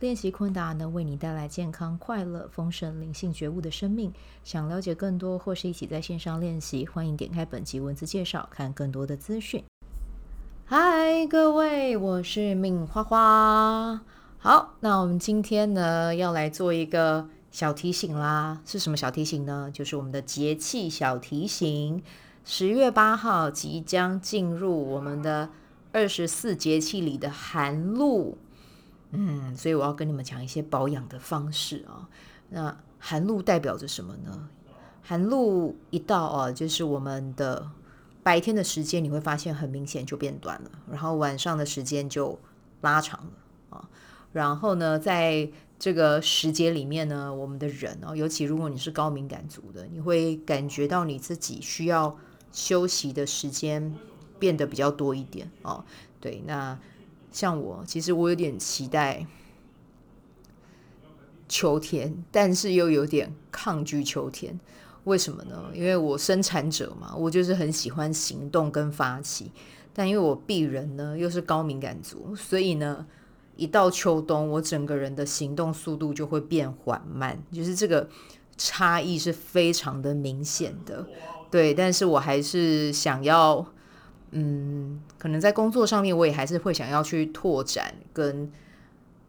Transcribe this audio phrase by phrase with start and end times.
[0.00, 4.12] 练习昆达能为你带来健康、快乐、丰盛、灵性觉悟的生命。
[4.42, 9.62] 想了解更多或是一起在线上练习，欢迎点开本集文字介绍，看更多的资讯。
[10.64, 14.00] 嗨，各位，我是敏花花。
[14.38, 18.60] 好，那我们今天呢要来做一个小提醒啦。
[18.66, 19.70] 是什么小提醒呢？
[19.72, 22.02] 就是我们的节气小提醒。
[22.44, 25.50] 十月八号即将进入我们的
[25.92, 28.36] 二十四节气里的寒露。
[29.16, 32.08] 嗯，所以我要跟你们讲一些保养的方式啊。
[32.50, 34.48] 那寒露代表着什么呢？
[35.02, 37.70] 寒露一到啊，就是我们的
[38.22, 42.38] 白天的时间，你会发现很明显就变短了，然后晚上的时间就
[42.80, 43.32] 拉长了
[43.76, 43.88] 啊。
[44.32, 52.16] 然后呢，在这个时节里面呢，我们的人哦，尤其如果你是高敏感族的，你会感觉到你自己需要
[52.52, 53.94] 休息的时间
[54.38, 55.84] 变得比较多一点哦。
[56.20, 56.78] 对，那。
[57.34, 59.26] 像我，其实我有点期待
[61.48, 64.60] 秋天，但是又有点抗拒秋天。
[65.02, 65.64] 为什么呢？
[65.74, 69.50] 因为我生产者嘛，我就是很喜欢行动跟发起。
[69.92, 73.04] 但因为我鄙人呢又是高敏感族，所以呢，
[73.56, 78.08] 一到秋冬，我整个人的行动速度就会变缓慢，就是这个
[78.56, 81.04] 差异是非常的明显的。
[81.50, 83.66] 对，但是我还是想要。
[84.36, 88.50] 嗯，可能在工作上面，我也还是会想要去拓展跟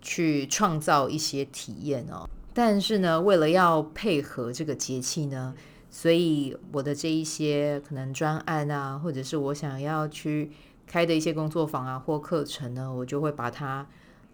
[0.00, 2.26] 去创造一些体验哦。
[2.54, 5.54] 但是呢，为了要配合这个节气呢，
[5.90, 10.50] 所以我的这一些可能专案啊，或者是我想要去
[10.86, 13.86] 开的一些工作坊啊或课程呢，我就会把它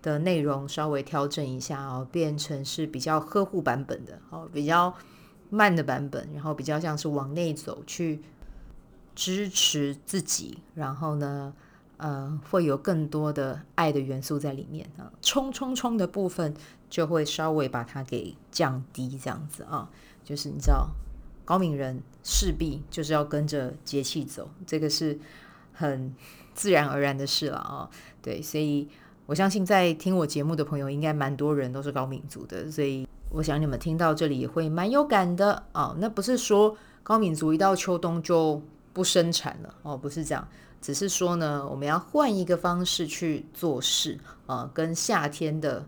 [0.02, 4.94] 的内容稍微调整一下哦，变成是比较呵护版本的哦，比较
[5.48, 8.20] 慢的版本，然后比较像是往内走去。
[9.14, 11.52] 支持自己，然后呢，
[11.98, 16.54] 呃，会有更多的爱的元素在里面啊，冲冲冲的部分
[16.88, 19.90] 就会稍微把它给降低，这样子啊，
[20.24, 20.88] 就是你知道，
[21.44, 25.18] 高敏人势必就是要跟着节气走，这个是
[25.72, 26.14] 很
[26.54, 27.90] 自然而然的事了啊。
[28.22, 28.88] 对，所以
[29.26, 35.94] 我相信在听我节目的朋友，应该蛮多人都是高敏族的，所以我想你们听到这里也会蛮有感的啊。
[35.98, 40.46] 那不是说高敏族一到秋冬就不生产了哦，不是这样，
[40.80, 45.86] 只是说呢，我们要换一个方式去做事啊，跟夏天的、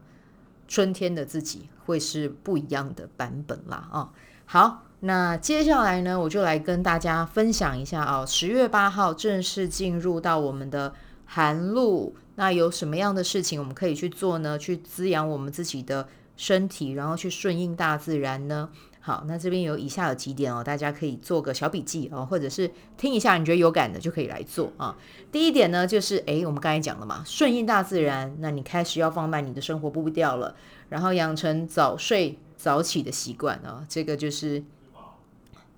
[0.68, 4.12] 春天的自己会是不一样的版本啦啊。
[4.44, 14.58] 好，那接下来呢，我就来跟大家分享一下啊，十月八号正式进入到我们的寒露，那有什么样的事情我们可以去做呢？
[14.58, 18.68] 去滋养我们自己的身体，然后去顺应大自然呢？
[19.04, 24.96] 好，那这边有以下的几点哦，大家可以做个小笔记哦，或者是听一下，你觉得有感的就可以来做啊。
[25.32, 30.54] 第一点呢，就是诶，我们刚才讲了嘛，顺应大自然，那你开始要放慢你的生活步调了，
[30.88, 33.84] 然后养成早睡早起的习惯啊。
[33.88, 34.62] 这个就是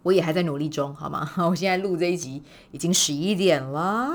[0.03, 1.27] 我也还在努力中，好吗？
[1.49, 2.43] 我现在录这一集
[2.73, 4.13] 已经十一点了，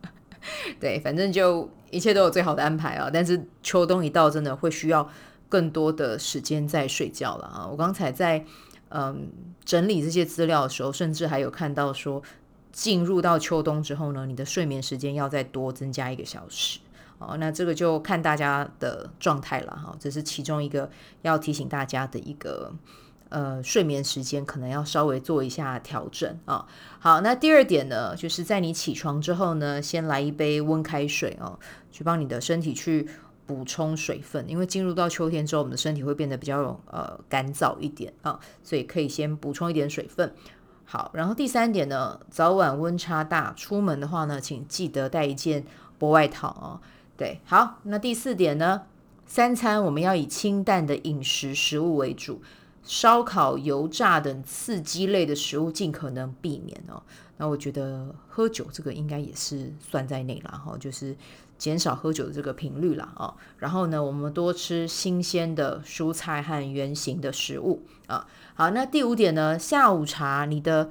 [0.78, 3.08] 对，反正就一切都有最好的安排啊。
[3.10, 5.08] 但是秋冬一到，真的会需要。
[5.48, 7.66] 更多的时间在睡觉了啊！
[7.66, 8.44] 我刚才在
[8.90, 9.30] 嗯
[9.64, 12.22] 整理这些资料的时候，甚至还有看到说，
[12.70, 16.80] 进入到秋冬之后呢，你的睡眠时间要再多增加一个小时
[17.18, 17.36] 哦。
[17.38, 19.96] 那这个就看大家的状态了哈。
[19.98, 20.90] 这是其中一个
[21.22, 22.74] 要提醒大家的一个
[23.30, 26.66] 呃睡眠时间可能要稍微做一下调整啊。
[26.98, 31.58] 好，那第二点呢，就是在你起床之后呢，先来一杯温开水哦，
[31.90, 33.08] 去帮你的身体去。
[33.48, 40.34] 补充水分，因为进入到秋天之后，我们的身体会变得比较呃干燥一点啊，所以可以先补充一点水分。
[40.84, 45.64] 好，然后第三点呢，早晚温差大，出门的话呢，请记得带一件
[45.98, 46.80] 薄外套啊。
[47.16, 48.82] 对，好，那第四点呢，
[49.24, 52.42] 三餐我们要以清淡的饮食食物为主，
[52.82, 57.02] 烧烤、油炸等刺激类的食物尽可能避免哦。
[57.38, 61.16] 那我觉得喝酒这个应该也是算在内了哈，就是。
[61.58, 68.26] 减少喝酒的这个频率了啊，然后呢，我们多吃新鲜的蔬菜和原形的食物啊。
[68.54, 70.88] 好，那第五点呢，下午茶你的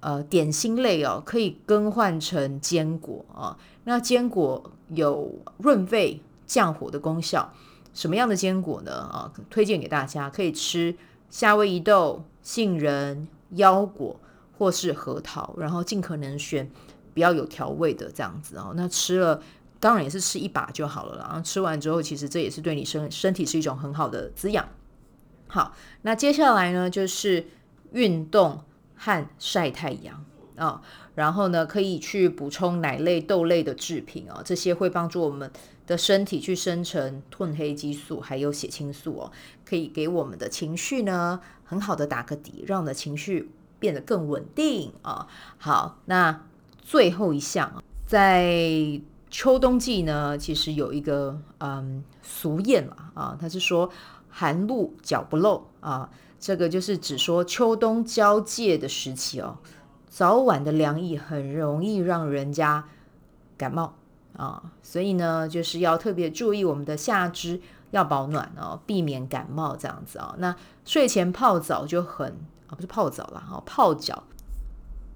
[0.00, 3.56] 呃点心类哦，可以更换成坚果啊。
[3.84, 7.52] 那坚果有润肺降火的功效，
[7.94, 8.92] 什么样的坚果呢？
[8.92, 10.94] 啊，推荐给大家，可以吃
[11.30, 14.20] 夏威夷豆、杏仁、腰果，
[14.58, 16.70] 或是核桃，然后尽可能选
[17.14, 18.72] 比较有调味的这样子哦。
[18.76, 19.42] 那吃了
[19.82, 21.26] 当然也是吃一把就好了啦。
[21.28, 24.68] 然后吃完之后，其实这也是对你身身体是一种很好的滋养。
[25.48, 27.44] 好，那接下来呢就是
[27.90, 28.62] 运动
[28.94, 30.24] 和晒太阳
[30.56, 30.80] 啊。
[31.16, 35.50] 然后呢，可以去补充奶类、豆类的制品哦，这些会帮助我们
[35.86, 39.32] 的身体去生成褪黑激素，还有血清素哦，
[39.62, 45.26] 可以给我们的情绪呢很好的打个底，让我们的情绪变得更稳定啊。
[45.58, 46.46] 好，那
[46.80, 48.98] 最后一项，在
[49.32, 53.88] 秋冬季呢，其实有一个嗯俗谚嘛啊，它是说
[54.28, 59.56] 寒露脚不露啊，这个就是指说秋冬交界的时期哦。
[60.06, 62.84] 早晚的凉意很容易让人家
[63.56, 63.94] 感冒
[64.36, 67.58] 啊，所以呢，就是要特别注意我们的下肢
[67.90, 70.34] 要保暖哦，避免感冒这样子啊。
[70.36, 70.54] 那
[70.84, 72.28] 睡前泡澡就很
[72.66, 74.24] 啊，不是泡澡啦哈，泡脚。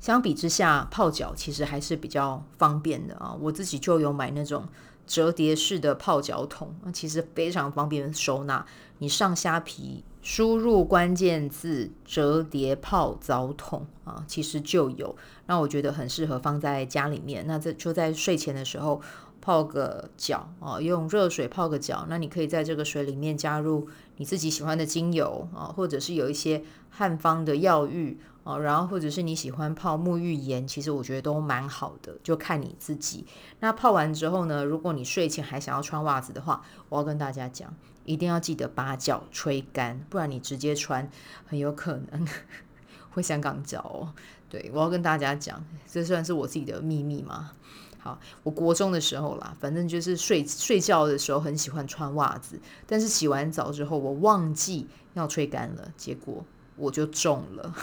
[0.01, 3.37] 相比之下，泡脚其实还是比较方便的啊。
[3.41, 4.67] 我自己就有买那种
[5.07, 8.65] 折叠式的泡脚桶，那其实非常方便收纳。
[8.99, 10.05] 你上虾皮。
[10.23, 15.15] 输入关键字“折叠泡澡桶”啊，其实就有。
[15.47, 17.47] 那我觉得很适合放在家里面。
[17.47, 19.01] 那这就在睡前的时候
[19.41, 22.07] 泡个脚啊，用热水泡个脚。
[22.09, 33.27] 那你可以在这个水里面加入你自己喜欢的精油啊，或者是有一些汉方的药浴哦，然后或者是你喜欢泡沐浴盐，其实我觉得都蛮好的，就看你自己。
[33.59, 37.75] 那泡完之后呢，如果你睡前还想要穿袜子的话，我要跟大家讲。
[38.05, 41.11] 一定要记得把脚吹干，不然你直接穿
[41.45, 42.25] 很有可能
[43.11, 44.15] 会香港脚哦。
[44.49, 47.51] 对，我要跟大家讲，这算是我自己的秘密吗？
[47.99, 56.45] 好，我国中的时候啦，反正就是睡睡觉的时候很喜欢穿袜子，但是洗完澡之后我忘记要吹干了，结果
[56.77, 57.75] 我就中了。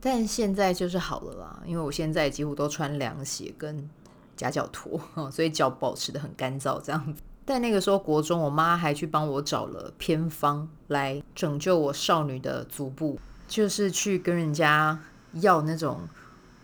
[0.00, 3.88] 但现在就是好了啦，因为我现在几乎都穿凉鞋跟
[4.36, 5.00] 夹脚拖，
[5.32, 7.22] 所以脚保持得很干燥，这样子。
[7.46, 14.98] 在那个时候，国中，我妈还去帮我找了偏方来拯救我少女的足部，就是去跟人家
[15.32, 16.06] 要那种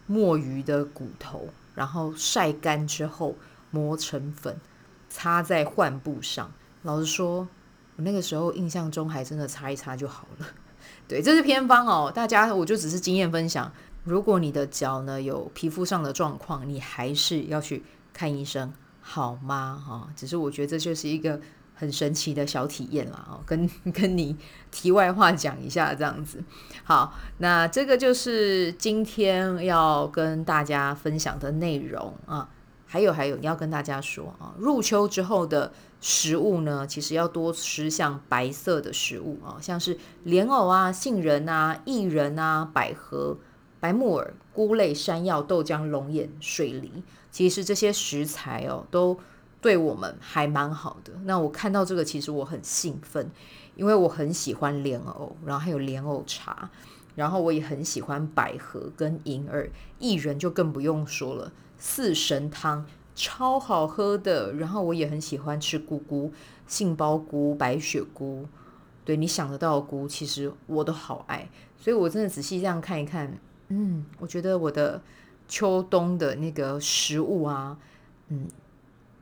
[0.06, 3.34] 墨鱼的骨头，然后晒干之后
[3.70, 4.60] 磨成粉，
[5.08, 6.52] 擦在患部上。
[6.82, 7.48] 老实说，
[7.96, 10.46] 我那个时候印象中还真的擦一擦就好了。
[11.06, 13.70] 对，这是偏方哦，大家我就只是经验分享。
[14.04, 18.72] 如果你的脚呢有皮肤上的状况，你还是要去看医生。
[19.06, 19.82] 好吗？
[19.86, 21.38] 哈，只是我觉得这就是一个
[21.74, 23.22] 很神奇的小体验啦。
[23.30, 24.34] 哦，跟 跟你
[24.70, 26.42] 题外话讲一下这样子。
[26.84, 32.48] 好，那这个就是今天要跟大家分享的内容啊。
[32.94, 43.36] 还有还有，你要跟大家说啊，入秋之后的食物呢，其实要多吃像白色的食物啊，像是莲藕啊、杏仁啊、薏仁啊、百合、
[43.80, 47.02] 白木耳、菇类、山药、豆浆、龙眼、水梨。
[47.32, 49.18] 其实这些食材哦，都
[49.60, 51.14] 对我们还蛮好的。
[51.24, 53.28] 那我看到这个，其实我很兴奋，
[53.74, 56.70] 因为我很喜欢莲藕，然后还有莲藕茶，
[57.16, 59.68] 然后我也很喜欢百合跟银耳，
[59.98, 61.50] 薏仁就更不用说了，
[61.84, 64.54] 四神汤超好喝的。
[64.54, 66.32] 然后我也很喜欢吃菇菇，
[66.66, 68.48] 杏鲍菇、白雪菇，
[69.04, 71.50] 对你想得到菇，其实我都好爱。
[71.76, 73.38] 所以我真的仔细这样看一看，
[73.68, 75.02] 嗯，我觉得我的。
[75.46, 77.76] 秋冬的那个食物啊，
[78.28, 78.48] 嗯，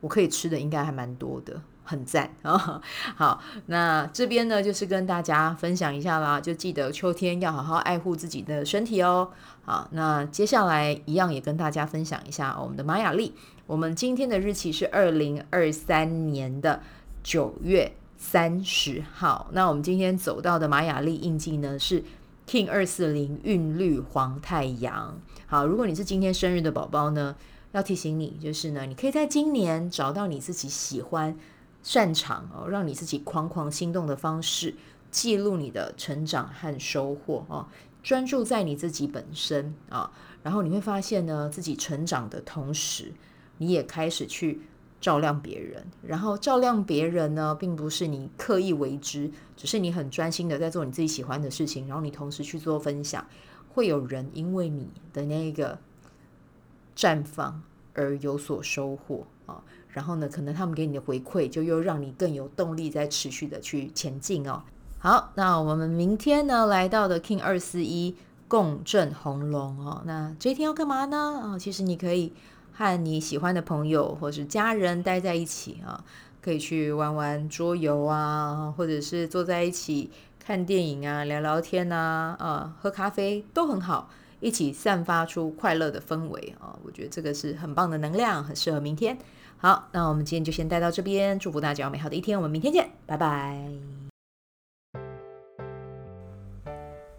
[0.01, 1.61] 我可以吃的应该还蛮多的，
[1.93, 2.81] 很赞啊！
[3.15, 9.31] 好，那这边呢就是跟大家分享一下啦，就记得秋天要好好爱护自己的身体哦。
[9.65, 13.35] 好，那接下来一样也跟大家分享一下我们的玛雅历，
[13.67, 16.81] 我们今天的日期是二零二三年的
[17.23, 19.49] 九月三十号。
[19.53, 22.03] 那我们今天走到的玛雅历印记呢是
[22.49, 25.21] King 二四零韵律黄太阳。
[25.47, 27.37] 好，如果你是今天生日的宝宝呢，
[27.73, 31.37] 要提醒你，就是呢，你可以在今年找到你自己喜欢、
[31.83, 34.75] 擅长哦，让你自己狂狂心动的方式，
[35.11, 37.67] 记录你的成长和收获哦，
[38.03, 40.11] 专注在你自己本身啊，
[40.43, 43.13] 然后你会发现呢，自己成长的同时，
[43.59, 44.63] 你也开始去
[45.01, 53.27] 照亮别人，然后照亮别人呢，并不是你刻意为之，只是你很专心的在做你自己喜欢的事情，然后你同时去做分享。
[53.75, 55.79] 会有人因为你的那个
[56.95, 57.63] 绽放
[57.95, 64.63] 而有所收获啊，然后呢，可能他们给你的回馈就又让你更有动力在持续的去前进哦。
[64.99, 68.17] 好，那我们明天呢来到的 King 二四一
[68.49, 71.41] 共振红龙哦，那这一天要干嘛呢？
[71.45, 72.33] 啊，其实你可以
[72.73, 76.03] 和你喜欢的朋友或是家人待在一起啊，
[76.41, 80.11] 可以去玩玩桌游啊，或者是坐在一起。
[80.45, 84.11] 看电影啊，聊聊天呐，啊，喝咖啡都很好，
[84.43, 86.77] 一起散发出快乐的氛围啊！
[86.85, 89.17] 我觉得这个是很棒的能量，很适合明天。
[89.57, 93.65] 好，那我们今天就先带到这边，祝福大家美好的一天，我们明天见，拜拜。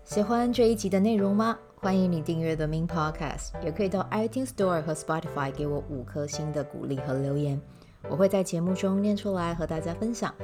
[0.03, 1.58] 喜欢这一集的内容吗？
[1.77, 7.60] 欢迎你订阅 The Min Podcast，也可以到 iTunes Store 和 Spotify 给我五颗星的鼓励和留言，
[8.10, 10.36] 我会在节目中念出来和大家分享。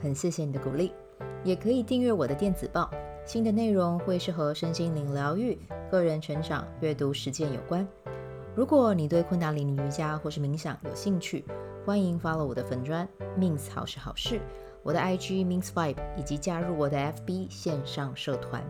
[0.00, 0.92] 很谢谢你的鼓励，
[1.44, 2.90] 也可以订阅我的电子报。
[3.26, 5.56] 新的内容会是和身心灵疗愈、
[5.92, 7.86] 个人成长、阅读实践有关。
[8.56, 11.44] 如果你对昆达里尼瑜伽或是冥想有兴趣，
[11.84, 13.06] 欢迎 follow 我的粉专
[13.38, 14.40] Min 好时好事，
[14.82, 18.64] 我的 IG Min Vibe，以及加入我的 FB 线上社团。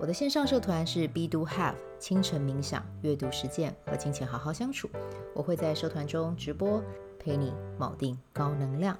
[0.00, 4.88] 我的线上社团是 Bdo Have 清晨冥想、阅读实践和金钱好好相处。
[5.34, 6.82] 我会在社团中直播，
[7.18, 8.96] 陪你锚定高能量。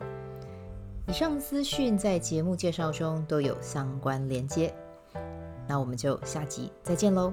[1.08, 4.72] 以上资讯在节目介绍中都有相关连接，
[5.72, 7.32] 那我们就下集再见喽。